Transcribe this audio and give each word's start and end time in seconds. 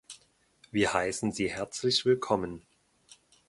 Wir 0.71 0.95
heißen 0.95 1.31
Sie 1.31 1.51
herzlich 1.51 2.05
willkommen. 2.05 2.65